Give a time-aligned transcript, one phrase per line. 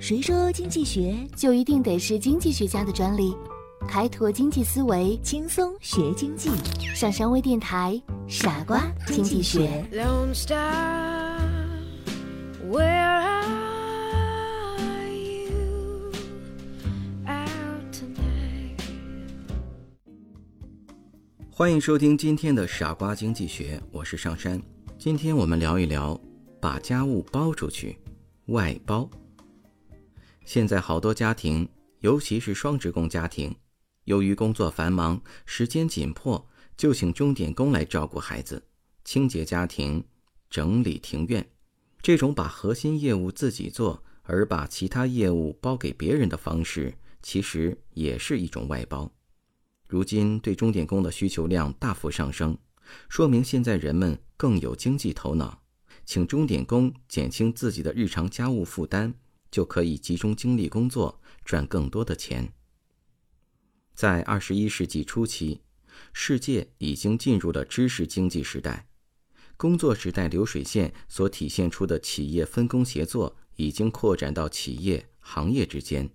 [0.00, 3.36] 谁说经济学就一定得是经济学家的专利？
[3.88, 6.50] 开拓经济思维，轻松学经济。
[6.94, 9.84] 上山微电台，傻瓜经济学。
[12.70, 12.80] Where
[14.76, 16.12] are you
[17.26, 18.78] out tonight?
[21.50, 24.62] 欢迎收听今天的傻瓜经济学，我是上山。
[24.96, 26.16] 今天我们聊一聊
[26.60, 27.98] 把家务包出去，
[28.46, 29.10] 外包。
[30.48, 31.68] 现在好多家庭，
[32.00, 33.54] 尤其是双职工家庭，
[34.04, 38.62] 由于工作繁忙、时间紧迫，就请钟点工来照顾孩子、
[39.04, 40.02] 清洁家庭、
[40.48, 41.46] 整理庭院。
[42.00, 49.12] 这种把核心业务自己做，而把其他业务包给别人的方式，其实也是一种外包。
[49.86, 52.56] 如今对钟点工的需求量大幅上升，
[53.10, 55.60] 说明现在人们更有经济头脑，
[56.06, 59.12] 请钟点工减轻自己的日常家务负担。
[59.50, 62.52] 就可以集中精力工作，赚更多的钱。
[63.94, 65.62] 在二十一世纪初期，
[66.12, 68.88] 世界已经进入了知识经济时代，
[69.56, 76.10] 工作时代流水线所体现出的企业分工协作，已经扩展到企业、行业之间。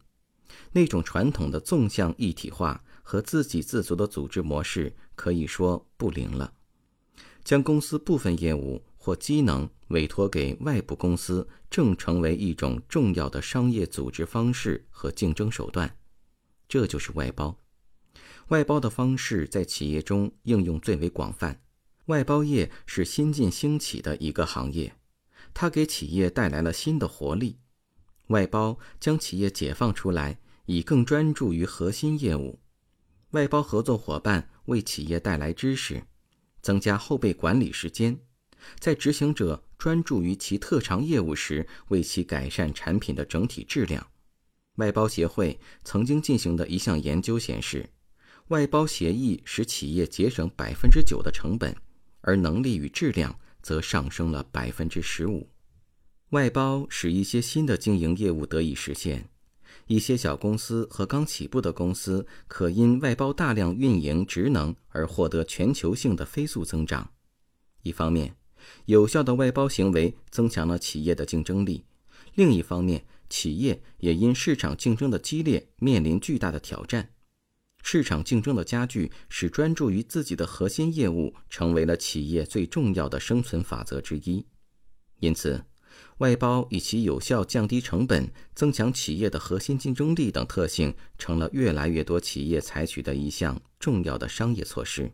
[0.72, 6.54] 那种传统的纵向一体化和自给自足的组织模式，可以说不灵了。
[7.44, 8.84] 将公司部分业务。
[9.04, 15.98] 或机能委托给外部公司，正成为一种重要的商业组织方式和竞争手段。
[16.68, 17.58] 这就是外包。
[18.48, 21.62] 外包的方式在企业中应用最为广泛。
[22.08, 24.98] 外包业是新近兴起的一个行业，
[25.54, 27.60] 它给企业带来了新的活力。
[28.28, 32.60] 外包将企业解放出来，以更专注于核心业务。
[33.32, 36.04] 外包合作伙伴为企业带来知识，
[36.62, 38.20] 增加后备管理时间。
[38.80, 44.08] 在执行者专注于其特长业务时，为其改善产品的整体质量。
[44.76, 47.90] 外包协会曾经进行的一项研究显示，
[48.48, 51.76] 外包协议使企业节省百分之九的成本，
[52.22, 55.48] 而能力与质量则上升了百分之十五。
[56.30, 59.30] 外包使一些新的经营业务得以实现，
[59.86, 67.12] 一些小公司和刚起步的公司可因外包大量运营职能而获得全球性的飞速增长。
[67.84, 68.36] 一方面，
[68.86, 71.86] 有效的外包行为增强了企业的竞争力，
[72.36, 77.12] 另一方面，企业也因市场竞争的激烈面临巨大的挑战。
[77.82, 84.46] 市场竞争的加剧，使专注于自己的核心业务成为了企业最重要的生存法则之一。
[85.20, 85.66] 因此，
[86.20, 95.12] 外包以其有效降低成本、增强企业的核心竞争力等特性，成了越来越多企业采取的一项重要的商业措施。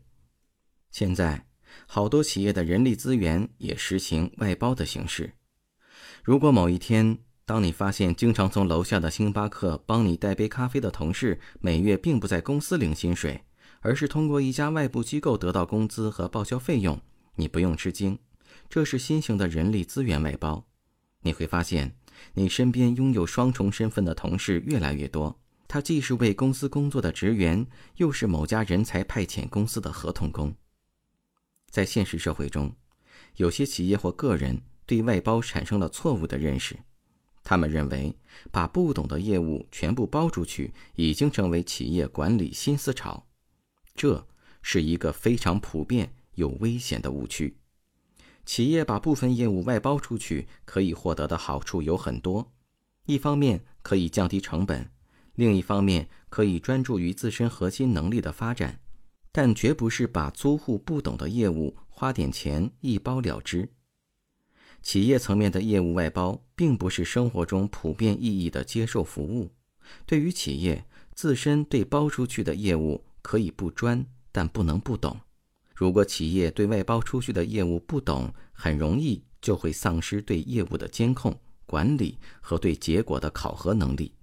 [0.91, 1.48] 现在。
[1.87, 5.33] 好多企业的人力资源也实行外包的形式。
[6.23, 13.43] 如果某一天，当你发现经常从楼下的星巴克帮你带杯咖啡的同事每月并不在公司领薪水，
[13.81, 17.01] 而是通过一家外部机构得到工资和报销费用，
[17.35, 18.19] 你不用吃惊，
[18.69, 20.67] 这是新型的人力资源外包。
[21.21, 21.95] 你会发现，
[22.33, 27.65] 你身边拥有双重身份的同事越来越多，他既是为公司工作的职员，
[27.95, 30.55] 又是某家人才派遣公司的合同工。
[31.69, 32.73] 在现实社会中，
[33.35, 36.77] 有些企业或个人对外包产生了错误的认识，
[37.43, 38.15] 他们认为
[38.51, 43.27] 把不懂的业务全部包出去已经成为企业管理新思潮，
[43.95, 44.27] 这
[44.61, 47.55] 是一个非常普遍又危险的误区。
[48.45, 52.51] 企业把部分业务外包出去可以获得的好处有很多，
[53.05, 54.89] 一方面可以降低成本，
[55.35, 58.79] 另一方面可以专注于自身核心能力的发展。
[59.31, 63.69] 但绝不是把租户不懂的业务花点钱一包了之。
[64.81, 69.51] 企业层面的业务外包，并不是生活中普遍意义的接受服务。
[70.05, 75.19] 对于企业自身对包出去的业务可以不专，但不能不懂。
[75.75, 84.13] 如果企业对外包出去的业务不懂，很容易就会丧失对业务的监控、管理和对结果的考核能力，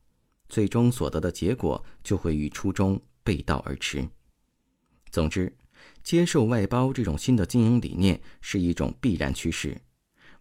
[0.48, 4.08] 最终所得的结果就会与初衷背道而驰。
[5.16, 5.50] 总之，
[6.02, 9.80] 接受外包这种新的经营理念是一种必然趋势，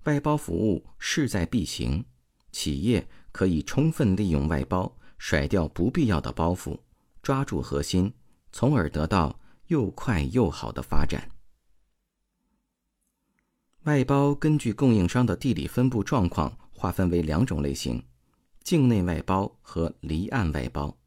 [0.04, 2.04] 外包服务势在必行。
[2.52, 6.78] 企业可以充分利用外包，甩掉不必要的包袱，
[7.24, 8.12] 抓住核心，
[8.52, 11.32] 从而得到又快又好的发展。
[13.84, 18.04] 外包根据供应商的地理分布状况划分为两种类型：
[18.62, 20.98] 境内外包和离岸外包。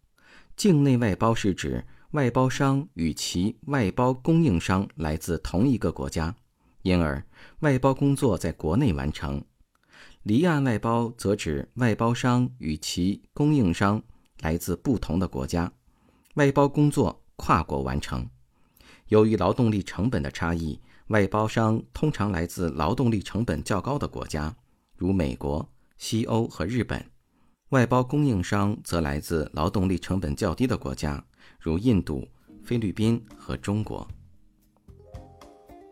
[0.57, 1.85] 境内外包是指。
[2.13, 6.35] 外包商与其外包供应商来自同一个国家，
[6.81, 7.23] 因而
[7.61, 9.45] 外包工作在国内完成。
[10.23, 14.03] 离岸外包则指外包商与其供应商
[14.41, 15.71] 来自不同的国家，
[16.37, 18.27] 外包工作跨国完成。
[19.09, 24.57] 由于劳动力成本的差异，外包商通常来自劳动力成本较高的国家，
[24.97, 27.03] 如美国、西欧和日本；
[27.69, 31.23] 外包供应商则来自劳动力成本较低的国家，
[31.59, 32.27] 如印度、
[32.63, 34.07] 菲律宾和中国。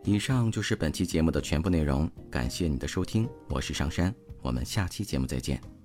[0.03, 5.76] 以上就是本期节目的全部内容，感谢你的收听，我是上山，我们下期节目再见。